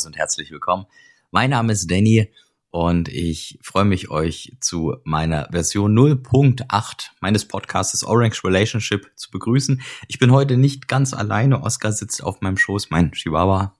Servus 0.00 0.06
und 0.06 0.16
herzlich 0.16 0.50
willkommen. 0.50 0.86
Mein 1.30 1.50
Name 1.50 1.72
ist 1.72 1.90
Danny 1.90 2.32
und 2.70 3.08
ich 3.08 3.58
freue 3.62 3.84
mich, 3.84 4.10
euch 4.10 4.56
zu 4.60 4.96
meiner 5.04 5.48
Version 5.50 5.94
0.8 5.94 7.10
meines 7.20 7.46
Podcasts 7.46 8.02
Orange 8.04 8.42
Relationship 8.44 9.10
zu 9.16 9.30
begrüßen. 9.30 9.82
Ich 10.08 10.18
bin 10.18 10.30
heute 10.30 10.56
nicht 10.56 10.88
ganz 10.88 11.12
alleine. 11.12 11.62
Oskar 11.62 11.92
sitzt 11.92 12.22
auf 12.22 12.40
meinem 12.40 12.56
Schoß, 12.56 12.90
mein 12.90 13.12
Chihuahua. 13.12 13.76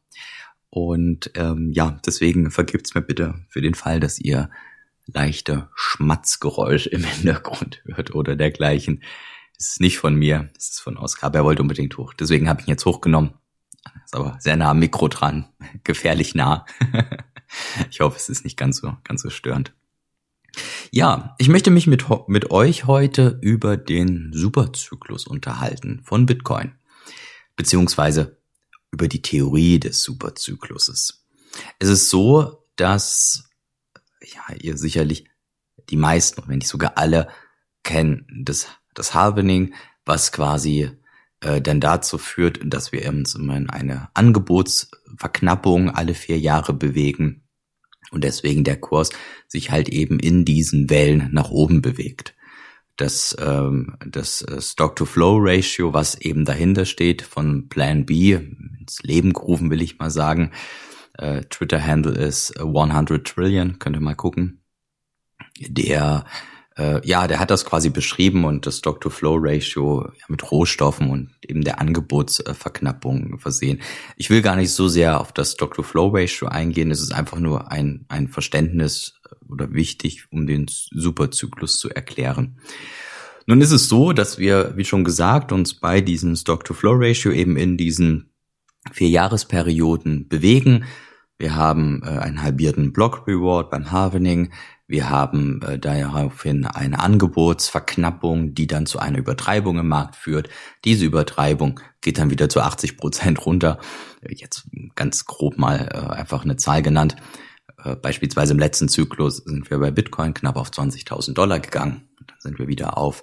Und 0.68 1.30
ähm, 1.36 1.70
ja, 1.72 1.98
deswegen 2.04 2.50
vergibt's 2.50 2.94
mir 2.94 3.02
bitte 3.02 3.34
für 3.48 3.62
den 3.62 3.74
Fall, 3.74 3.98
dass 3.98 4.18
ihr 4.18 4.50
leichte 5.06 5.70
Schmatzgeräusch 5.74 6.86
im 6.86 7.04
Hintergrund 7.04 7.82
hört 7.86 8.14
oder 8.14 8.36
dergleichen. 8.36 9.02
Es 9.58 9.72
ist 9.72 9.80
nicht 9.80 9.98
von 9.98 10.14
mir, 10.14 10.50
es 10.56 10.70
ist 10.70 10.80
von 10.80 10.98
Oskar, 10.98 11.28
aber 11.28 11.38
er 11.38 11.44
wollte 11.44 11.62
unbedingt 11.62 11.96
hoch. 11.96 12.12
Deswegen 12.12 12.48
habe 12.48 12.60
ich 12.60 12.66
ihn 12.66 12.72
jetzt 12.72 12.84
hochgenommen. 12.84 13.39
Ist 14.10 14.16
aber 14.16 14.36
sehr 14.40 14.56
nah 14.56 14.72
am 14.72 14.80
Mikro 14.80 15.06
dran, 15.06 15.44
gefährlich 15.84 16.34
nah. 16.34 16.66
ich 17.90 18.00
hoffe, 18.00 18.16
es 18.16 18.28
ist 18.28 18.42
nicht 18.42 18.56
ganz 18.56 18.78
so, 18.78 18.96
ganz 19.04 19.22
so 19.22 19.30
störend. 19.30 19.72
Ja, 20.90 21.36
ich 21.38 21.48
möchte 21.48 21.70
mich 21.70 21.86
mit, 21.86 22.06
mit 22.26 22.50
euch 22.50 22.88
heute 22.88 23.38
über 23.40 23.76
den 23.76 24.32
Superzyklus 24.32 25.28
unterhalten 25.28 26.00
von 26.02 26.26
Bitcoin. 26.26 26.74
Beziehungsweise 27.54 28.36
über 28.90 29.06
die 29.06 29.22
Theorie 29.22 29.78
des 29.78 30.02
Superzykluses. 30.02 31.24
Es 31.78 31.88
ist 31.88 32.10
so, 32.10 32.64
dass, 32.74 33.48
ja, 34.24 34.56
ihr 34.56 34.76
sicherlich 34.76 35.26
die 35.88 35.96
meisten, 35.96 36.42
wenn 36.48 36.58
nicht 36.58 36.66
sogar 36.66 36.98
alle, 36.98 37.28
kennen 37.84 38.26
das, 38.44 38.66
das 38.92 39.14
Halvening, 39.14 39.72
was 40.04 40.32
quasi 40.32 40.90
äh, 41.40 41.60
dann 41.60 41.80
dazu 41.80 42.18
führt, 42.18 42.60
dass 42.64 42.92
wir 42.92 43.08
uns 43.08 43.34
immer 43.34 43.56
in 43.56 43.70
eine 43.70 44.08
Angebotsverknappung 44.14 45.90
alle 45.90 46.14
vier 46.14 46.38
Jahre 46.38 46.72
bewegen 46.72 47.42
und 48.10 48.24
deswegen 48.24 48.64
der 48.64 48.78
Kurs 48.78 49.10
sich 49.46 49.70
halt 49.70 49.88
eben 49.88 50.18
in 50.18 50.44
diesen 50.44 50.90
Wellen 50.90 51.30
nach 51.32 51.50
oben 51.50 51.80
bewegt. 51.80 52.34
Das, 52.96 53.34
ähm, 53.40 53.96
das 54.06 54.42
äh, 54.42 54.60
Stock-to-Flow-Ratio, 54.60 55.94
was 55.94 56.16
eben 56.16 56.44
dahinter 56.44 56.84
steht 56.84 57.22
von 57.22 57.68
Plan 57.68 58.04
B, 58.04 58.38
ins 58.78 59.02
Leben 59.02 59.32
gerufen 59.32 59.70
will 59.70 59.80
ich 59.80 59.98
mal 59.98 60.10
sagen, 60.10 60.50
äh, 61.16 61.42
Twitter-Handle 61.42 62.12
ist 62.12 62.58
100 62.60 63.26
Trillion, 63.26 63.78
könnt 63.78 63.96
ihr 63.96 64.00
mal 64.00 64.16
gucken. 64.16 64.62
Der 65.60 66.26
äh, 66.80 67.06
ja, 67.06 67.28
der 67.28 67.38
hat 67.40 67.50
das 67.50 67.66
quasi 67.66 67.90
beschrieben 67.90 68.44
und 68.44 68.66
das 68.66 68.78
Stock-to-Flow-Ratio 68.78 70.10
mit 70.28 70.50
Rohstoffen 70.50 71.10
und 71.10 71.30
eben 71.46 71.62
der 71.62 71.78
Angebotsverknappung 71.78 73.38
versehen. 73.38 73.82
Ich 74.16 74.30
will 74.30 74.40
gar 74.40 74.56
nicht 74.56 74.72
so 74.72 74.88
sehr 74.88 75.20
auf 75.20 75.32
das 75.32 75.52
Stock-to-Flow-Ratio 75.52 76.48
eingehen. 76.48 76.90
Es 76.90 77.02
ist 77.02 77.12
einfach 77.12 77.38
nur 77.38 77.70
ein, 77.70 78.06
ein 78.08 78.28
Verständnis 78.28 79.20
äh, 79.24 79.52
oder 79.52 79.74
wichtig, 79.74 80.24
um 80.30 80.46
den 80.46 80.66
Superzyklus 80.68 81.78
zu 81.78 81.90
erklären. 81.90 82.58
Nun 83.46 83.60
ist 83.60 83.72
es 83.72 83.88
so, 83.88 84.12
dass 84.12 84.38
wir, 84.38 84.72
wie 84.76 84.84
schon 84.84 85.04
gesagt, 85.04 85.52
uns 85.52 85.74
bei 85.74 86.00
diesem 86.00 86.34
Stock-to-Flow-Ratio 86.34 87.32
eben 87.32 87.58
in 87.58 87.76
diesen 87.76 88.30
vier 88.90 89.08
Jahresperioden 89.10 90.28
bewegen. 90.28 90.84
Wir 91.36 91.54
haben 91.54 92.02
äh, 92.04 92.06
einen 92.06 92.42
halbierten 92.42 92.94
Block 92.94 93.26
Reward 93.26 93.70
beim 93.70 93.90
Halvening. 93.90 94.50
Wir 94.90 95.08
haben 95.08 95.62
äh, 95.62 95.78
daraufhin 95.78 96.66
eine 96.66 96.98
Angebotsverknappung, 96.98 98.54
die 98.54 98.66
dann 98.66 98.86
zu 98.86 98.98
einer 98.98 99.18
Übertreibung 99.18 99.78
im 99.78 99.86
Markt 99.86 100.16
führt. 100.16 100.48
Diese 100.84 101.04
Übertreibung 101.04 101.78
geht 102.00 102.18
dann 102.18 102.30
wieder 102.30 102.48
zu 102.48 102.60
80 102.60 102.96
Prozent 102.96 103.46
runter. 103.46 103.78
Jetzt 104.28 104.68
ganz 104.96 105.26
grob 105.26 105.58
mal 105.58 105.88
äh, 105.92 106.12
einfach 106.12 106.42
eine 106.42 106.56
Zahl 106.56 106.82
genannt. 106.82 107.14
Äh, 107.84 107.94
beispielsweise 107.94 108.52
im 108.52 108.58
letzten 108.58 108.88
Zyklus 108.88 109.36
sind 109.36 109.70
wir 109.70 109.78
bei 109.78 109.92
Bitcoin 109.92 110.34
knapp 110.34 110.56
auf 110.56 110.70
20.000 110.70 111.34
Dollar 111.34 111.60
gegangen. 111.60 112.08
Dann 112.26 112.40
sind 112.40 112.58
wir 112.58 112.66
wieder 112.66 112.98
auf 112.98 113.22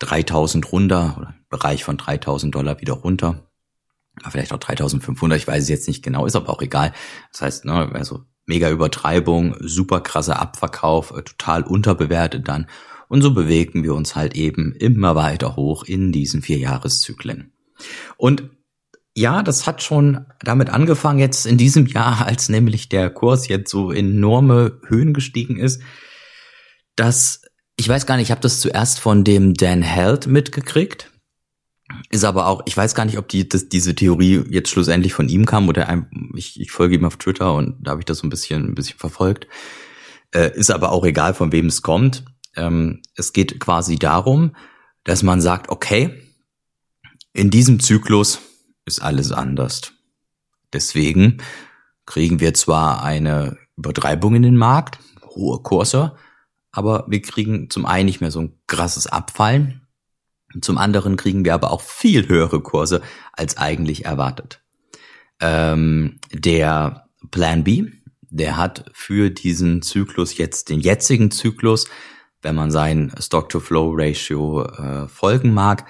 3.000 0.00 0.66
runter 0.66 1.14
oder 1.16 1.34
Bereich 1.50 1.84
von 1.84 1.98
3.000 1.98 2.50
Dollar 2.50 2.80
wieder 2.80 2.94
runter. 2.94 3.48
Vielleicht 4.28 4.52
auch 4.52 4.58
3.500, 4.58 5.36
ich 5.36 5.46
weiß 5.46 5.62
es 5.62 5.68
jetzt 5.68 5.86
nicht 5.86 6.02
genau, 6.02 6.26
ist 6.26 6.34
aber 6.34 6.50
auch 6.50 6.62
egal. 6.62 6.92
Das 7.30 7.42
heißt, 7.42 7.64
ne, 7.64 7.92
also 7.94 8.24
mega 8.46 8.70
Übertreibung, 8.70 9.56
super 9.60 10.00
krasser 10.00 10.40
Abverkauf, 10.40 11.10
äh, 11.10 11.22
total 11.22 11.62
unterbewertet 11.62 12.48
dann. 12.48 12.66
Und 13.08 13.22
so 13.22 13.32
bewegen 13.32 13.82
wir 13.84 13.94
uns 13.94 14.16
halt 14.16 14.34
eben 14.34 14.72
immer 14.72 15.14
weiter 15.14 15.56
hoch 15.56 15.84
in 15.84 16.12
diesen 16.12 16.42
vier 16.42 16.58
Jahreszyklen. 16.58 17.52
Und 18.16 18.50
ja, 19.16 19.42
das 19.42 19.66
hat 19.66 19.82
schon 19.82 20.26
damit 20.40 20.70
angefangen 20.70 21.20
jetzt 21.20 21.46
in 21.46 21.56
diesem 21.56 21.86
Jahr, 21.86 22.26
als 22.26 22.48
nämlich 22.48 22.88
der 22.88 23.10
Kurs 23.10 23.48
jetzt 23.48 23.70
so 23.70 23.92
enorme 23.92 24.80
Höhen 24.86 25.14
gestiegen 25.14 25.56
ist, 25.56 25.82
dass 26.96 27.42
ich 27.76 27.88
weiß 27.88 28.06
gar 28.06 28.16
nicht, 28.16 28.26
ich 28.26 28.30
habe 28.30 28.40
das 28.40 28.60
zuerst 28.60 29.00
von 29.00 29.24
dem 29.24 29.54
Dan 29.54 29.82
Held 29.82 30.26
mitgekriegt. 30.26 31.10
Ist 32.10 32.24
aber 32.24 32.46
auch, 32.46 32.62
ich 32.64 32.76
weiß 32.76 32.94
gar 32.94 33.04
nicht, 33.04 33.18
ob 33.18 33.28
die, 33.28 33.46
das, 33.48 33.68
diese 33.68 33.94
Theorie 33.94 34.42
jetzt 34.48 34.70
schlussendlich 34.70 35.12
von 35.12 35.28
ihm 35.28 35.44
kam 35.44 35.68
oder 35.68 35.88
ein, 35.88 36.30
ich, 36.34 36.58
ich 36.58 36.70
folge 36.70 36.94
ihm 36.94 37.04
auf 37.04 37.18
Twitter 37.18 37.54
und 37.54 37.76
da 37.80 37.90
habe 37.90 38.00
ich 38.00 38.06
das 38.06 38.18
so 38.18 38.26
ein 38.26 38.30
bisschen, 38.30 38.70
ein 38.70 38.74
bisschen 38.74 38.98
verfolgt. 38.98 39.46
Äh, 40.32 40.56
ist 40.56 40.70
aber 40.70 40.92
auch 40.92 41.04
egal, 41.04 41.34
von 41.34 41.52
wem 41.52 41.66
es 41.66 41.82
kommt. 41.82 42.24
Ähm, 42.56 43.02
es 43.16 43.32
geht 43.34 43.60
quasi 43.60 43.98
darum, 43.98 44.56
dass 45.04 45.22
man 45.22 45.42
sagt, 45.42 45.68
okay, 45.68 46.22
in 47.34 47.50
diesem 47.50 47.80
Zyklus 47.80 48.40
ist 48.86 49.02
alles 49.02 49.30
anders. 49.30 49.92
Deswegen 50.72 51.42
kriegen 52.06 52.40
wir 52.40 52.54
zwar 52.54 53.02
eine 53.02 53.58
Übertreibung 53.76 54.36
in 54.36 54.42
den 54.42 54.56
Markt, 54.56 54.98
hohe 55.34 55.62
Kurse, 55.62 56.16
aber 56.72 57.04
wir 57.08 57.20
kriegen 57.20 57.68
zum 57.68 57.84
einen 57.84 58.06
nicht 58.06 58.20
mehr 58.20 58.30
so 58.30 58.40
ein 58.40 58.58
krasses 58.66 59.06
Abfallen 59.06 59.83
zum 60.60 60.78
anderen 60.78 61.16
kriegen 61.16 61.44
wir 61.44 61.54
aber 61.54 61.70
auch 61.70 61.80
viel 61.80 62.28
höhere 62.28 62.60
Kurse 62.60 63.02
als 63.32 63.56
eigentlich 63.56 64.04
erwartet. 64.04 64.60
Ähm, 65.40 66.18
der 66.32 67.08
Plan 67.30 67.64
B, 67.64 67.90
der 68.22 68.56
hat 68.56 68.90
für 68.92 69.30
diesen 69.30 69.82
Zyklus 69.82 70.36
jetzt 70.36 70.68
den 70.68 70.80
jetzigen 70.80 71.30
Zyklus, 71.30 71.86
wenn 72.42 72.54
man 72.54 72.70
sein 72.70 73.12
Stock-to-Flow-Ratio 73.18 74.64
äh, 74.64 75.08
folgen 75.08 75.54
mag, 75.54 75.86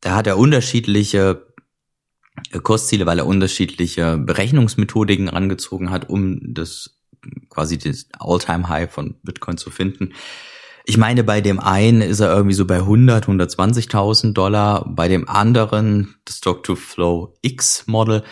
da 0.00 0.16
hat 0.16 0.26
er 0.26 0.36
unterschiedliche 0.36 1.46
äh, 2.50 2.58
Kursziele, 2.58 3.06
weil 3.06 3.18
er 3.18 3.26
unterschiedliche 3.26 4.18
Berechnungsmethodiken 4.18 5.30
angezogen 5.30 5.90
hat, 5.90 6.08
um 6.08 6.54
das 6.54 6.98
quasi 7.48 7.78
das 7.78 8.08
All-Time-High 8.18 8.92
von 8.92 9.16
Bitcoin 9.22 9.56
zu 9.56 9.70
finden. 9.70 10.12
Ich 10.84 10.96
meine, 10.96 11.22
bei 11.22 11.40
dem 11.40 11.60
einen 11.60 12.00
ist 12.00 12.20
er 12.20 12.34
irgendwie 12.34 12.54
so 12.54 12.66
bei 12.66 12.78
100, 12.78 13.26
120.000 13.26 14.32
Dollar. 14.32 14.84
Bei 14.88 15.08
dem 15.08 15.28
anderen, 15.28 16.16
das 16.24 16.38
Stock-to-Flow 16.38 17.34
X-Model, 17.42 18.24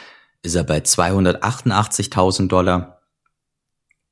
ist 0.42 0.56
er 0.56 0.64
bei 0.64 0.78
288.000 0.78 2.48
Dollar. 2.48 3.00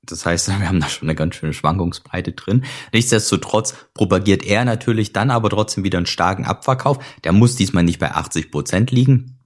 Das 0.03 0.25
heißt, 0.25 0.49
wir 0.61 0.69
haben 0.69 0.81
da 0.81 0.89
schon 0.89 1.09
eine 1.09 1.17
ganz 1.17 1.35
schöne 1.35 1.53
Schwankungsbreite 1.53 2.33
drin. 2.33 2.65
Nichtsdestotrotz 2.93 3.75
propagiert 3.95 4.45
er 4.45 4.65
natürlich 4.65 5.13
dann 5.13 5.31
aber 5.31 5.51
trotzdem 5.51 5.83
wieder 5.83 5.99
einen 5.99 6.07
starken 6.07 6.45
Abverkauf. 6.45 6.99
Der 7.25 7.33
muss 7.33 7.57
diesmal 7.57 7.83
nicht 7.83 7.99
bei 7.99 8.13
80 8.13 8.53
Prozent 8.53 8.91
liegen. 8.93 9.39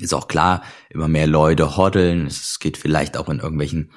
Ist 0.00 0.14
auch 0.14 0.28
klar, 0.28 0.62
immer 0.90 1.08
mehr 1.08 1.26
Leute 1.26 1.76
hoddeln. 1.76 2.26
Es 2.26 2.58
geht 2.58 2.76
vielleicht 2.76 3.16
auch 3.16 3.28
in 3.28 3.40
irgendwelchen 3.40 3.90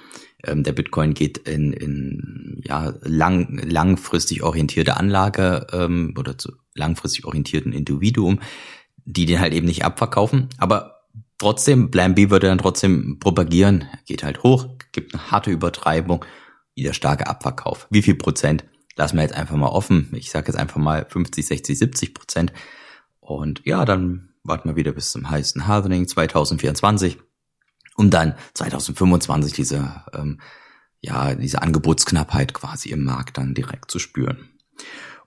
ähm, 0.48 0.64
der 0.64 0.74
Bitcoin 0.74 1.14
geht 1.14 1.38
in, 1.40 1.74
in 1.74 2.62
ja, 2.64 2.94
lang, 3.02 3.60
langfristig 3.64 4.44
orientierte 4.44 4.98
Anlage 4.98 5.68
ähm, 5.72 6.14
oder 6.18 6.38
zu 6.38 6.54
langfristig 6.74 7.26
orientierten 7.26 7.74
Individuum, 7.74 8.40
die 9.06 9.26
den 9.26 9.40
halt 9.40 9.54
eben 9.54 9.68
nicht 9.68 9.86
abverkaufen. 9.86 10.50
Aber 10.58 11.02
trotzdem, 11.38 11.92
Plan 11.92 12.16
B 12.16 12.30
würde 12.30 12.48
dann 12.48 12.58
trotzdem 12.58 13.20
propagieren, 13.20 13.86
geht 14.06 14.24
halt 14.24 14.44
hoch, 14.44 14.68
gibt 14.92 15.14
eine 15.14 15.32
harte 15.32 15.52
Übertreibung, 15.52 16.26
wieder 16.76 16.94
starke 16.94 17.28
Abverkauf. 17.28 17.88
Wie 17.90 18.02
viel 18.02 18.16
Prozent? 18.16 18.66
Lassen 18.98 19.18
wir 19.18 19.24
jetzt 19.24 19.36
einfach 19.36 19.56
mal 19.56 19.68
offen. 19.68 20.10
Ich 20.14 20.30
sage 20.30 20.48
jetzt 20.48 20.58
einfach 20.58 20.78
mal 20.78 21.06
50, 21.08 21.46
60, 21.46 21.78
70 21.78 22.14
Prozent. 22.14 22.54
Und 23.20 23.62
ja, 23.66 23.84
dann 23.86 24.30
warten 24.44 24.70
wir 24.70 24.76
wieder 24.76 24.92
bis 24.92 25.12
zum 25.12 25.30
heißen 25.30 25.68
Halvening 25.68 26.08
2024 26.08 27.18
um 27.96 28.10
dann 28.10 28.36
2025 28.54 29.54
diese, 29.54 30.04
ähm, 30.14 30.40
ja, 31.02 31.36
diese 31.36 31.62
Angebotsknappheit 31.62 32.54
quasi 32.54 32.90
im 32.90 33.04
Markt 33.04 33.38
dann 33.38 33.54
direkt 33.54 33.90
zu 33.90 34.00
spüren. 34.00 34.50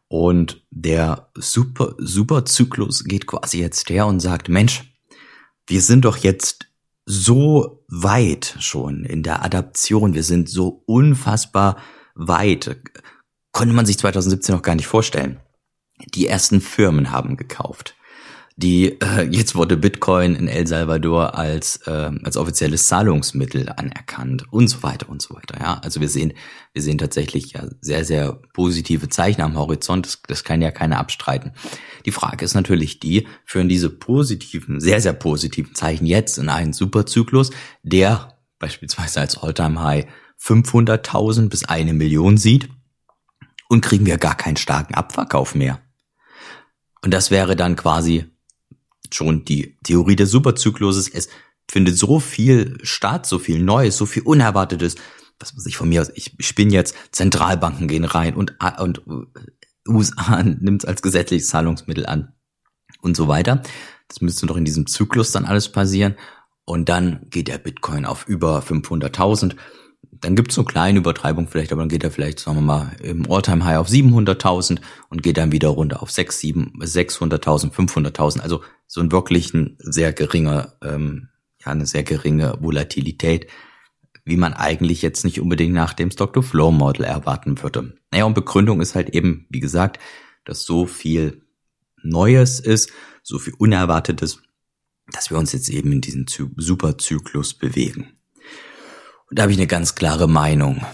Und 0.08 0.64
der 0.70 1.30
Super, 1.34 1.94
Superzyklus 1.98 3.04
geht 3.04 3.26
quasi 3.26 3.60
jetzt 3.60 3.88
her 3.90 4.06
und 4.06 4.20
sagt, 4.20 4.48
Mensch, 4.48 4.94
wir 5.66 5.82
sind 5.82 6.04
doch 6.04 6.16
jetzt 6.16 6.66
so 7.04 7.84
weit 7.88 8.56
schon 8.58 9.04
in 9.04 9.22
der 9.22 9.44
Adaption. 9.44 10.14
Wir 10.14 10.22
sind 10.22 10.48
so 10.48 10.82
unfassbar 10.86 11.76
weit. 12.14 12.80
Konnte 13.52 13.74
man 13.74 13.86
sich 13.86 13.98
2017 13.98 14.54
noch 14.54 14.62
gar 14.62 14.74
nicht 14.74 14.86
vorstellen. 14.86 15.40
Die 16.14 16.26
ersten 16.26 16.60
Firmen 16.60 17.10
haben 17.10 17.36
gekauft. 17.36 17.96
Die 18.60 19.00
äh, 19.00 19.22
jetzt 19.30 19.54
wurde 19.54 19.76
Bitcoin 19.76 20.34
in 20.34 20.48
El 20.48 20.66
Salvador 20.66 21.38
als 21.38 21.76
äh, 21.86 22.10
als 22.24 22.36
offizielles 22.36 22.88
Zahlungsmittel 22.88 23.68
anerkannt 23.68 24.52
und 24.52 24.66
so 24.66 24.82
weiter 24.82 25.08
und 25.08 25.22
so 25.22 25.36
weiter. 25.36 25.60
Ja, 25.60 25.78
also 25.78 26.00
wir 26.00 26.08
sehen 26.08 26.32
wir 26.72 26.82
sehen 26.82 26.98
tatsächlich 26.98 27.52
ja 27.52 27.68
sehr 27.80 28.04
sehr 28.04 28.40
positive 28.54 29.08
Zeichen 29.08 29.42
am 29.42 29.56
Horizont. 29.56 30.06
Das, 30.06 30.22
das 30.26 30.42
kann 30.42 30.60
ja 30.60 30.72
keiner 30.72 30.98
abstreiten. 30.98 31.52
Die 32.04 32.10
Frage 32.10 32.44
ist 32.44 32.54
natürlich 32.54 32.98
die: 32.98 33.28
Führen 33.44 33.68
diese 33.68 33.90
positiven, 33.90 34.80
sehr 34.80 35.00
sehr 35.00 35.12
positiven 35.12 35.76
Zeichen 35.76 36.04
jetzt 36.04 36.36
in 36.36 36.48
einen 36.48 36.72
Superzyklus, 36.72 37.52
der 37.84 38.40
beispielsweise 38.58 39.20
als 39.20 39.38
Alltime 39.38 39.80
High 39.80 40.06
500.000 40.42 41.48
bis 41.48 41.64
eine 41.64 41.94
Million 41.94 42.36
sieht 42.36 42.68
und 43.68 43.82
kriegen 43.82 44.04
wir 44.04 44.18
gar 44.18 44.36
keinen 44.36 44.56
starken 44.56 44.94
Abverkauf 44.94 45.54
mehr? 45.54 45.78
Und 47.02 47.14
das 47.14 47.30
wäre 47.30 47.54
dann 47.54 47.76
quasi 47.76 48.24
schon 49.14 49.44
die 49.44 49.76
Theorie 49.84 50.16
des 50.16 50.30
Superzykluses. 50.30 51.08
Es 51.08 51.28
findet 51.70 51.96
so 51.96 52.20
viel 52.20 52.78
statt, 52.82 53.26
so 53.26 53.38
viel 53.38 53.62
Neues, 53.62 53.96
so 53.96 54.06
viel 54.06 54.22
Unerwartetes. 54.22 54.96
Was 55.38 55.54
muss 55.54 55.66
ich 55.66 55.76
von 55.76 55.88
mir 55.88 56.02
aus, 56.02 56.10
ich 56.14 56.34
spinne 56.40 56.72
jetzt, 56.72 56.94
Zentralbanken 57.12 57.88
gehen 57.88 58.04
rein 58.04 58.34
und, 58.34 58.56
und 58.78 59.02
USA 59.88 60.42
nimmt 60.42 60.82
es 60.82 60.88
als 60.88 61.02
gesetzliches 61.02 61.48
Zahlungsmittel 61.48 62.06
an 62.06 62.32
und 63.00 63.16
so 63.16 63.28
weiter. 63.28 63.62
Das 64.08 64.20
müsste 64.20 64.46
doch 64.46 64.56
in 64.56 64.64
diesem 64.64 64.86
Zyklus 64.86 65.32
dann 65.32 65.44
alles 65.44 65.70
passieren. 65.70 66.16
Und 66.64 66.88
dann 66.88 67.26
geht 67.30 67.48
der 67.48 67.58
Bitcoin 67.58 68.04
auf 68.04 68.26
über 68.26 68.60
500.000 68.60 69.56
dann 70.20 70.36
gibt's 70.36 70.54
so 70.54 70.64
kleine 70.64 70.98
Übertreibung 70.98 71.48
vielleicht, 71.48 71.72
aber 71.72 71.82
dann 71.82 71.88
geht 71.88 72.04
er 72.04 72.10
vielleicht, 72.10 72.40
sagen 72.40 72.58
wir 72.58 72.62
mal, 72.62 72.96
im 73.02 73.30
Alltime 73.30 73.64
high 73.64 73.78
auf 73.78 73.88
700.000 73.88 74.80
und 75.10 75.22
geht 75.22 75.36
dann 75.36 75.52
wieder 75.52 75.68
runter 75.68 76.02
auf 76.02 76.10
6, 76.10 76.38
7, 76.38 76.72
600.000, 76.80 77.72
500.000. 77.72 78.40
Also 78.40 78.62
so 78.86 79.00
ein 79.00 79.12
wirklich 79.12 79.54
ein 79.54 79.76
sehr 79.78 80.12
geringer, 80.12 80.74
ähm, 80.82 81.28
ja, 81.64 81.72
eine 81.72 81.86
sehr 81.86 82.02
geringe 82.02 82.56
Volatilität, 82.60 83.48
wie 84.24 84.36
man 84.36 84.54
eigentlich 84.54 85.02
jetzt 85.02 85.24
nicht 85.24 85.40
unbedingt 85.40 85.74
nach 85.74 85.94
dem 85.94 86.10
Stock-to-Flow-Model 86.10 87.04
erwarten 87.04 87.62
würde. 87.62 87.94
Naja, 88.10 88.24
und 88.24 88.34
Begründung 88.34 88.80
ist 88.80 88.94
halt 88.94 89.10
eben, 89.10 89.46
wie 89.50 89.60
gesagt, 89.60 89.98
dass 90.44 90.64
so 90.64 90.86
viel 90.86 91.42
Neues 92.02 92.60
ist, 92.60 92.90
so 93.22 93.38
viel 93.38 93.54
Unerwartetes, 93.58 94.42
dass 95.12 95.30
wir 95.30 95.38
uns 95.38 95.52
jetzt 95.52 95.68
eben 95.68 95.92
in 95.92 96.00
diesen 96.00 96.26
Superzyklus 96.28 97.54
bewegen. 97.54 98.17
Und 99.30 99.38
da 99.38 99.42
habe 99.42 99.52
ich 99.52 99.58
eine 99.58 99.66
ganz 99.66 99.94
klare 99.94 100.28
Meinung. 100.28 100.84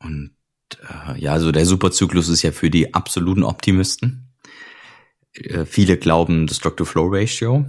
Und 0.00 0.32
äh, 0.80 1.20
ja, 1.20 1.38
so 1.38 1.52
der 1.52 1.66
Superzyklus 1.66 2.28
ist 2.28 2.42
ja 2.42 2.52
für 2.52 2.70
die 2.70 2.94
absoluten 2.94 3.44
Optimisten. 3.44 4.32
Äh, 5.34 5.64
viele 5.64 5.96
glauben 5.96 6.46
das 6.46 6.56
Stock-to-Flow-Ratio, 6.58 7.66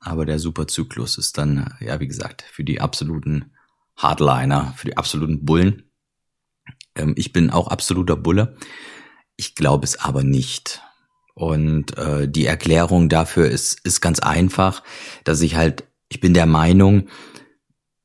aber 0.00 0.26
der 0.26 0.38
Superzyklus 0.38 1.18
ist 1.18 1.38
dann, 1.38 1.74
ja, 1.80 2.00
wie 2.00 2.08
gesagt, 2.08 2.42
für 2.42 2.64
die 2.64 2.80
absoluten 2.80 3.52
Hardliner, 3.96 4.74
für 4.76 4.88
die 4.88 4.96
absoluten 4.96 5.44
Bullen. 5.44 5.90
Ähm, 6.94 7.14
ich 7.16 7.32
bin 7.32 7.50
auch 7.50 7.68
absoluter 7.68 8.16
Bulle. 8.16 8.56
Ich 9.36 9.54
glaube 9.54 9.84
es 9.84 9.98
aber 9.98 10.22
nicht. 10.22 10.82
Und 11.34 11.96
äh, 11.96 12.28
die 12.28 12.46
Erklärung 12.46 13.08
dafür 13.08 13.48
ist, 13.48 13.80
ist 13.84 14.00
ganz 14.00 14.20
einfach, 14.20 14.82
dass 15.24 15.40
ich 15.40 15.54
halt, 15.54 15.84
ich 16.08 16.20
bin 16.20 16.34
der 16.34 16.46
Meinung, 16.46 17.08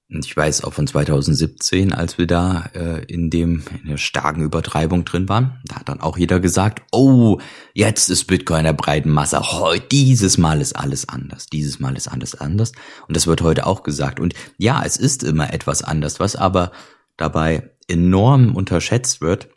ich 0.09 0.37
weiß 0.37 0.63
auch 0.63 0.73
von 0.73 0.87
2017, 0.87 1.93
als 1.93 2.17
wir 2.17 2.27
da 2.27 2.69
äh, 2.73 3.03
in 3.05 3.29
dem 3.29 3.63
in 3.83 3.89
der 3.89 3.97
starken 3.97 4.41
Übertreibung 4.41 5.03
drin 5.03 5.27
waren, 5.27 5.59
da 5.65 5.75
hat 5.75 5.89
dann 5.89 5.99
auch 5.99 6.17
jeder 6.17 6.39
gesagt, 6.39 6.81
oh, 6.91 7.39
jetzt 7.73 8.09
ist 8.09 8.23
Bitcoin 8.25 8.63
der 8.63 8.71
breiten 8.71 9.09
Masse. 9.09 9.39
Heute 9.39 9.85
dieses 9.87 10.37
Mal 10.37 10.61
ist 10.61 10.77
alles 10.77 11.09
anders. 11.09 11.47
Dieses 11.47 11.79
Mal 11.79 11.97
ist 11.97 12.07
alles 12.07 12.35
anders. 12.35 12.71
Und 13.07 13.17
das 13.17 13.27
wird 13.27 13.41
heute 13.41 13.65
auch 13.65 13.83
gesagt. 13.83 14.21
Und 14.21 14.33
ja, 14.57 14.81
es 14.85 14.95
ist 14.95 15.23
immer 15.23 15.53
etwas 15.53 15.83
anders. 15.83 16.21
Was 16.21 16.37
aber 16.37 16.71
dabei 17.17 17.71
enorm 17.89 18.55
unterschätzt 18.55 19.19
wird, 19.19 19.49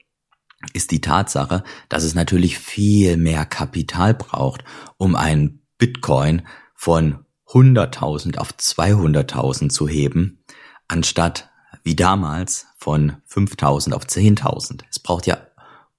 ist 0.72 0.90
die 0.90 1.00
Tatsache, 1.00 1.62
dass 1.88 2.02
es 2.02 2.14
natürlich 2.14 2.58
viel 2.58 3.16
mehr 3.16 3.46
Kapital 3.46 4.14
braucht, 4.14 4.64
um 4.96 5.14
einen 5.14 5.62
Bitcoin 5.78 6.42
von 6.74 7.24
100.000 7.52 8.38
auf 8.38 8.52
200.000 8.52 9.70
zu 9.70 9.88
heben, 9.88 10.44
anstatt 10.88 11.50
wie 11.82 11.96
damals 11.96 12.66
von 12.76 13.16
5.000 13.28 13.92
auf 13.92 14.04
10.000. 14.04 14.82
Es 14.90 14.98
braucht 14.98 15.26
ja 15.26 15.38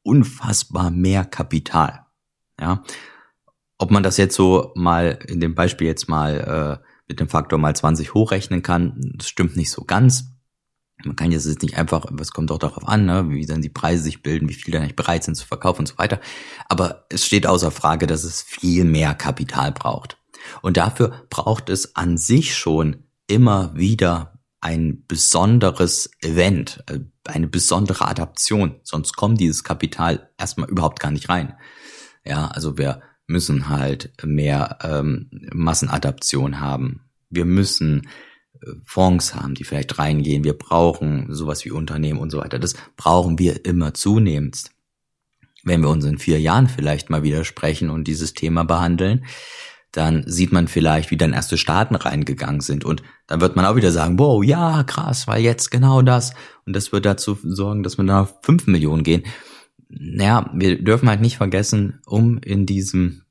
unfassbar 0.03 0.91
mehr 0.91 1.25
Kapital. 1.25 2.05
Ja, 2.59 2.83
ob 3.77 3.91
man 3.91 4.03
das 4.03 4.17
jetzt 4.17 4.35
so 4.35 4.71
mal 4.75 5.17
in 5.27 5.39
dem 5.39 5.55
Beispiel 5.55 5.87
jetzt 5.87 6.07
mal 6.07 6.79
äh, 6.81 6.87
mit 7.07 7.19
dem 7.19 7.29
Faktor 7.29 7.57
mal 7.57 7.75
20 7.75 8.13
hochrechnen 8.13 8.61
kann, 8.61 8.93
das 9.15 9.27
stimmt 9.27 9.57
nicht 9.57 9.71
so 9.71 9.83
ganz. 9.83 10.25
Man 11.03 11.15
kann 11.15 11.31
jetzt 11.31 11.47
nicht 11.63 11.77
einfach, 11.77 12.05
es 12.19 12.31
kommt 12.31 12.51
auch 12.51 12.59
darauf 12.59 12.87
an, 12.87 13.05
ne, 13.05 13.29
wie 13.29 13.47
dann 13.47 13.63
die 13.63 13.69
Preise 13.69 14.03
sich 14.03 14.21
bilden, 14.21 14.49
wie 14.49 14.53
viel 14.53 14.71
dann 14.71 14.83
nicht 14.83 14.95
bereit 14.95 15.23
sind 15.23 15.33
zu 15.33 15.47
verkaufen 15.47 15.79
und 15.79 15.87
so 15.87 15.97
weiter. 15.97 16.19
Aber 16.69 17.07
es 17.09 17.25
steht 17.25 17.47
außer 17.47 17.71
Frage, 17.71 18.05
dass 18.05 18.23
es 18.23 18.43
viel 18.43 18.85
mehr 18.85 19.15
Kapital 19.15 19.71
braucht. 19.71 20.20
Und 20.61 20.77
dafür 20.77 21.25
braucht 21.29 21.69
es 21.69 21.95
an 21.95 22.17
sich 22.17 22.55
schon 22.55 23.03
immer 23.27 23.75
wieder 23.75 24.31
ein 24.61 25.05
besonderes 25.07 26.11
Event, 26.21 26.83
äh, 26.87 26.99
eine 27.25 27.47
besondere 27.47 28.07
Adaption. 28.07 28.75
Sonst 28.83 29.15
kommt 29.15 29.39
dieses 29.39 29.63
Kapital 29.63 30.29
erstmal 30.37 30.69
überhaupt 30.69 30.99
gar 30.99 31.11
nicht 31.11 31.29
rein. 31.29 31.55
Ja, 32.23 32.47
also 32.47 32.77
wir 32.77 33.01
müssen 33.25 33.69
halt 33.69 34.11
mehr 34.23 34.77
ähm, 34.83 35.29
Massenadaption 35.53 36.59
haben. 36.59 37.01
Wir 37.29 37.45
müssen 37.45 38.07
äh, 38.61 38.67
Fonds 38.85 39.33
haben, 39.33 39.55
die 39.55 39.63
vielleicht 39.63 39.97
reingehen. 39.97 40.43
Wir 40.43 40.57
brauchen 40.57 41.33
sowas 41.33 41.65
wie 41.65 41.71
Unternehmen 41.71 42.19
und 42.19 42.29
so 42.29 42.37
weiter. 42.37 42.59
Das 42.59 42.75
brauchen 42.97 43.39
wir 43.39 43.65
immer 43.65 43.93
zunehmend. 43.93 44.69
Wenn 45.63 45.81
wir 45.81 45.89
uns 45.89 46.05
in 46.05 46.17
vier 46.17 46.39
Jahren 46.39 46.67
vielleicht 46.67 47.09
mal 47.09 47.23
wieder 47.23 47.45
sprechen 47.45 47.89
und 47.89 48.07
dieses 48.07 48.33
Thema 48.33 48.63
behandeln, 48.63 49.25
dann 49.91 50.23
sieht 50.25 50.51
man 50.51 50.67
vielleicht, 50.67 51.11
wie 51.11 51.17
dann 51.17 51.33
erste 51.33 51.57
Staaten 51.57 51.95
reingegangen 51.95 52.61
sind. 52.61 52.85
Und 52.85 53.03
dann 53.27 53.41
wird 53.41 53.55
man 53.55 53.65
auch 53.65 53.75
wieder 53.75 53.91
sagen, 53.91 54.17
wow, 54.17 54.43
ja, 54.43 54.83
krass, 54.83 55.27
weil 55.27 55.41
jetzt 55.41 55.69
genau 55.69 56.01
das. 56.01 56.33
Und 56.65 56.75
das 56.75 56.91
wird 56.91 57.05
dazu 57.05 57.37
sorgen, 57.43 57.83
dass 57.83 57.97
wir 57.97 58.05
da 58.05 58.21
auf 58.21 58.35
fünf 58.43 58.67
Millionen 58.67 59.03
gehen. 59.03 59.23
Naja, 59.89 60.49
wir 60.53 60.81
dürfen 60.81 61.09
halt 61.09 61.19
nicht 61.19 61.37
vergessen, 61.37 61.99
um 62.05 62.37
in 62.37 62.65
diesem 62.65 63.23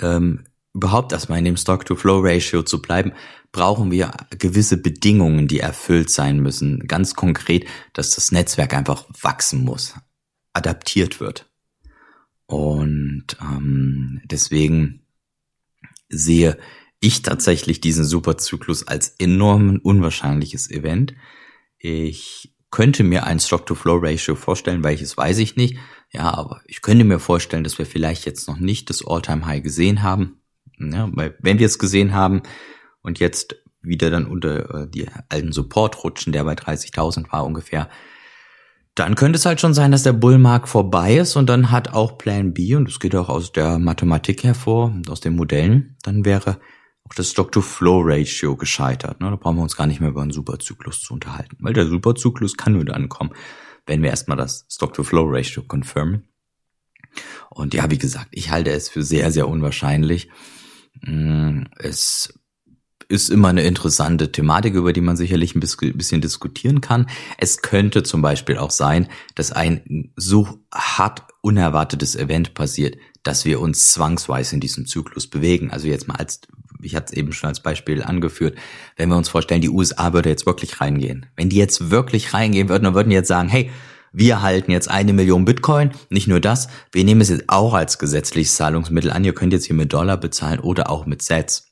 ähm, 0.00 0.44
überhaupt 0.74 1.12
erstmal 1.12 1.38
in 1.38 1.44
dem 1.44 1.56
Stock-to-Flow-Ratio 1.56 2.62
zu 2.62 2.82
bleiben, 2.82 3.12
brauchen 3.52 3.90
wir 3.90 4.12
gewisse 4.38 4.76
Bedingungen, 4.76 5.48
die 5.48 5.60
erfüllt 5.60 6.10
sein 6.10 6.40
müssen. 6.40 6.86
Ganz 6.86 7.14
konkret, 7.14 7.66
dass 7.92 8.14
das 8.14 8.32
Netzwerk 8.32 8.74
einfach 8.74 9.06
wachsen 9.20 9.64
muss, 9.64 9.94
adaptiert 10.52 11.20
wird. 11.20 11.50
Und 12.46 13.36
ähm, 13.40 14.20
deswegen 14.24 15.02
sehe 16.08 16.58
ich 17.00 17.22
tatsächlich 17.22 17.80
diesen 17.80 18.04
Superzyklus 18.04 18.86
als 18.86 19.14
enorm 19.18 19.78
unwahrscheinliches 19.82 20.70
Event. 20.70 21.14
Ich 21.78 22.54
könnte 22.70 23.04
mir 23.04 23.24
ein 23.24 23.40
Stock-to-Flow-Ratio 23.40 24.34
vorstellen, 24.34 24.84
welches 24.84 25.16
weiß 25.16 25.38
ich 25.38 25.56
nicht. 25.56 25.78
Ja, 26.12 26.34
aber 26.34 26.60
ich 26.66 26.82
könnte 26.82 27.04
mir 27.04 27.18
vorstellen, 27.18 27.64
dass 27.64 27.78
wir 27.78 27.86
vielleicht 27.86 28.26
jetzt 28.26 28.48
noch 28.48 28.58
nicht 28.58 28.90
das 28.90 29.06
All-Time-High 29.06 29.62
gesehen 29.62 30.02
haben. 30.02 30.42
Ja, 30.78 31.08
weil 31.12 31.36
wenn 31.40 31.58
wir 31.58 31.66
es 31.66 31.78
gesehen 31.78 32.14
haben 32.14 32.42
und 33.02 33.18
jetzt 33.18 33.56
wieder 33.80 34.10
dann 34.10 34.26
unter 34.26 34.82
äh, 34.82 34.90
die 34.90 35.06
alten 35.28 35.52
Support 35.52 36.04
rutschen, 36.04 36.32
der 36.32 36.44
bei 36.44 36.54
30.000 36.54 37.30
war 37.32 37.44
ungefähr, 37.44 37.88
dann 38.98 39.14
könnte 39.14 39.36
es 39.38 39.46
halt 39.46 39.60
schon 39.60 39.74
sein, 39.74 39.92
dass 39.92 40.02
der 40.02 40.12
Bullmarkt 40.12 40.68
vorbei 40.68 41.16
ist 41.16 41.36
und 41.36 41.48
dann 41.48 41.70
hat 41.70 41.92
auch 41.92 42.18
Plan 42.18 42.52
B, 42.52 42.74
und 42.74 42.88
das 42.88 43.00
geht 43.00 43.14
auch 43.14 43.28
aus 43.28 43.52
der 43.52 43.78
Mathematik 43.78 44.44
hervor, 44.44 44.94
aus 45.08 45.20
den 45.20 45.36
Modellen, 45.36 45.96
dann 46.02 46.24
wäre 46.24 46.58
auch 47.04 47.14
das 47.14 47.30
Stock-to-Flow-Ratio 47.30 48.56
gescheitert. 48.56 49.20
Ne? 49.20 49.30
Da 49.30 49.36
brauchen 49.36 49.56
wir 49.56 49.62
uns 49.62 49.76
gar 49.76 49.86
nicht 49.86 50.00
mehr 50.00 50.10
über 50.10 50.22
einen 50.22 50.30
Superzyklus 50.30 51.02
zu 51.02 51.14
unterhalten, 51.14 51.56
weil 51.60 51.72
der 51.72 51.86
Superzyklus 51.86 52.56
kann 52.56 52.74
nur 52.74 52.84
dann 52.84 53.08
kommen, 53.08 53.30
wenn 53.86 54.02
wir 54.02 54.10
erstmal 54.10 54.36
das 54.36 54.66
Stock-to-Flow-Ratio 54.68 55.62
confirmen. 55.62 56.28
Und 57.50 57.74
ja, 57.74 57.90
wie 57.90 57.98
gesagt, 57.98 58.28
ich 58.32 58.50
halte 58.50 58.70
es 58.70 58.88
für 58.88 59.02
sehr, 59.02 59.30
sehr 59.30 59.48
unwahrscheinlich. 59.48 60.28
Mm, 61.02 61.62
es 61.78 62.38
ist 63.08 63.30
immer 63.30 63.48
eine 63.48 63.62
interessante 63.62 64.30
Thematik, 64.32 64.74
über 64.74 64.92
die 64.92 65.00
man 65.00 65.16
sicherlich 65.16 65.54
ein 65.54 65.60
bisschen 65.60 66.20
diskutieren 66.20 66.80
kann. 66.80 67.06
Es 67.38 67.62
könnte 67.62 68.02
zum 68.02 68.20
Beispiel 68.20 68.58
auch 68.58 68.70
sein, 68.70 69.08
dass 69.34 69.50
ein 69.50 70.12
so 70.16 70.60
hart 70.72 71.22
unerwartetes 71.40 72.16
Event 72.16 72.52
passiert, 72.52 72.96
dass 73.22 73.44
wir 73.46 73.60
uns 73.60 73.92
zwangsweise 73.92 74.54
in 74.54 74.60
diesem 74.60 74.86
Zyklus 74.86 75.26
bewegen. 75.26 75.70
Also 75.70 75.88
jetzt 75.88 76.06
mal 76.06 76.16
als, 76.16 76.42
ich 76.82 76.94
hatte 76.94 77.06
es 77.06 77.12
eben 77.12 77.32
schon 77.32 77.48
als 77.48 77.62
Beispiel 77.62 78.02
angeführt, 78.02 78.58
wenn 78.96 79.08
wir 79.08 79.16
uns 79.16 79.30
vorstellen, 79.30 79.62
die 79.62 79.70
USA 79.70 80.12
würde 80.12 80.28
jetzt 80.28 80.44
wirklich 80.44 80.80
reingehen. 80.80 81.26
Wenn 81.34 81.48
die 81.48 81.56
jetzt 81.56 81.90
wirklich 81.90 82.34
reingehen 82.34 82.68
würden, 82.68 82.84
dann 82.84 82.94
würden 82.94 83.08
die 83.08 83.16
jetzt 83.16 83.28
sagen, 83.28 83.48
hey, 83.48 83.70
wir 84.12 84.42
halten 84.42 84.70
jetzt 84.70 84.90
eine 84.90 85.12
Million 85.12 85.44
Bitcoin. 85.44 85.92
Nicht 86.10 86.28
nur 86.28 86.40
das, 86.40 86.68
wir 86.92 87.04
nehmen 87.04 87.20
es 87.20 87.28
jetzt 87.28 87.44
auch 87.48 87.72
als 87.72 87.98
gesetzliches 87.98 88.56
Zahlungsmittel 88.56 89.10
an. 89.10 89.24
Ihr 89.24 89.34
könnt 89.34 89.52
jetzt 89.52 89.66
hier 89.66 89.76
mit 89.76 89.92
Dollar 89.92 90.16
bezahlen 90.16 90.60
oder 90.60 90.90
auch 90.90 91.06
mit 91.06 91.22
Sets. 91.22 91.67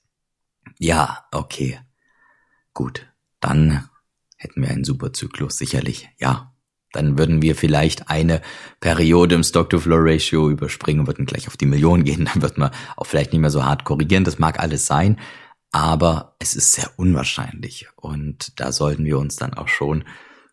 Ja, 0.78 1.26
okay. 1.32 1.80
Gut, 2.74 3.06
dann 3.40 3.88
hätten 4.36 4.62
wir 4.62 4.68
einen 4.70 4.84
super 4.84 5.12
Zyklus, 5.12 5.56
sicherlich, 5.56 6.08
ja. 6.18 6.52
Dann 6.92 7.18
würden 7.18 7.42
wir 7.42 7.56
vielleicht 7.56 8.08
eine 8.08 8.40
Periode 8.80 9.34
im 9.34 9.42
Stock-to-Flow-Ratio 9.42 10.48
überspringen, 10.50 11.06
würden 11.06 11.26
gleich 11.26 11.48
auf 11.48 11.56
die 11.56 11.66
Million 11.66 12.04
gehen, 12.04 12.24
dann 12.32 12.42
wird 12.42 12.58
man 12.58 12.70
auch 12.96 13.06
vielleicht 13.06 13.32
nicht 13.32 13.40
mehr 13.40 13.50
so 13.50 13.64
hart 13.64 13.84
korrigieren, 13.84 14.24
das 14.24 14.38
mag 14.38 14.60
alles 14.60 14.86
sein, 14.86 15.18
aber 15.72 16.36
es 16.38 16.54
ist 16.54 16.72
sehr 16.72 16.90
unwahrscheinlich 16.96 17.88
und 17.96 18.58
da 18.60 18.72
sollten 18.72 19.04
wir 19.04 19.18
uns 19.18 19.36
dann 19.36 19.54
auch 19.54 19.68
schon, 19.68 20.04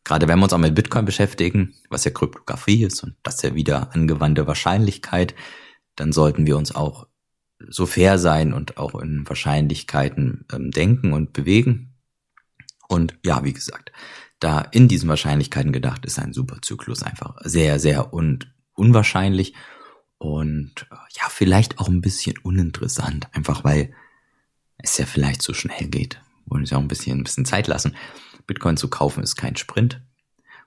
gerade 0.03 0.27
wenn 0.27 0.39
wir 0.39 0.43
uns 0.43 0.53
auch 0.53 0.57
mit 0.57 0.75
Bitcoin 0.75 1.05
beschäftigen, 1.05 1.75
was 1.89 2.03
ja 2.03 2.11
Kryptographie 2.11 2.83
ist 2.83 3.03
und 3.03 3.15
das 3.23 3.41
ja 3.41 3.55
wieder 3.55 3.93
angewandte 3.93 4.47
Wahrscheinlichkeit, 4.47 5.35
dann 5.95 6.11
sollten 6.11 6.45
wir 6.45 6.57
uns 6.57 6.73
auch 6.75 7.07
so 7.69 7.85
fair 7.85 8.17
sein 8.17 8.53
und 8.53 8.77
auch 8.77 8.95
in 8.95 9.27
Wahrscheinlichkeiten 9.27 10.45
ähm, 10.51 10.71
denken 10.71 11.13
und 11.13 11.33
bewegen, 11.33 11.93
und 12.93 13.17
ja, 13.25 13.43
wie 13.43 13.53
gesagt, 13.53 13.91
da 14.39 14.61
in 14.61 14.87
diesen 14.87 15.09
Wahrscheinlichkeiten 15.09 15.71
gedacht 15.71 16.05
ist 16.05 16.19
ein 16.19 16.33
Superzyklus 16.33 17.03
einfach 17.03 17.37
sehr, 17.43 17.79
sehr 17.79 18.13
un 18.13 18.39
unwahrscheinlich 18.75 19.53
und 20.17 20.87
äh, 20.91 20.95
ja, 21.19 21.29
vielleicht 21.29 21.79
auch 21.79 21.87
ein 21.87 22.01
bisschen 22.01 22.37
uninteressant, 22.39 23.27
einfach 23.33 23.63
weil 23.63 23.93
es 24.77 24.97
ja 24.97 25.05
vielleicht 25.05 25.41
so 25.41 25.53
schnell 25.53 25.87
geht. 25.87 26.21
Wollen 26.45 26.65
ja 26.65 26.77
auch 26.77 26.81
ein 26.81 26.87
bisschen, 26.87 27.19
ein 27.19 27.23
bisschen 27.23 27.45
Zeit 27.45 27.67
lassen. 27.67 27.95
Bitcoin 28.45 28.77
zu 28.77 28.89
kaufen 28.89 29.23
ist 29.23 29.35
kein 29.35 29.55
Sprint. 29.55 30.01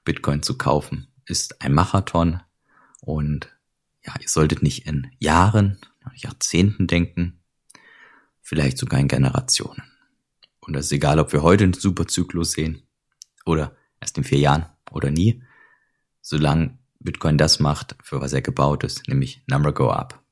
Bitcoin 0.05 0.43
zu 0.43 0.57
kaufen 0.57 1.09
ist 1.27 1.61
ein 1.61 1.75
Marathon 1.75 2.41
und 3.01 3.49
ja, 4.05 4.15
ihr 4.21 4.29
solltet 4.29 4.63
nicht 4.63 4.87
in 4.87 5.11
Jahren, 5.19 5.79
Jahrzehnten 6.15 6.87
denken, 6.87 7.41
vielleicht 8.41 8.79
sogar 8.79 9.01
in 9.01 9.09
Generationen. 9.09 9.83
Und 10.61 10.75
das 10.75 10.87
ist 10.87 10.93
egal, 10.93 11.19
ob 11.19 11.33
wir 11.33 11.43
heute 11.43 11.65
einen 11.65 11.73
Superzyklus 11.75 12.53
sehen 12.53 12.83
oder 13.45 13.77
erst 14.01 14.19
in 14.19 14.25
vier 14.25 14.39
Jahren 14.39 14.67
oder 14.91 15.11
nie, 15.11 15.43
solange 16.21 16.79
Bitcoin 16.99 17.39
das 17.39 17.61
macht, 17.61 17.97
für 18.03 18.21
was 18.21 18.33
er 18.33 18.43
gebaut 18.43 18.85
ist, 18.85 19.07
nämlich 19.09 19.43
Number 19.47 19.73
Go 19.73 19.91
Up. 19.91 20.23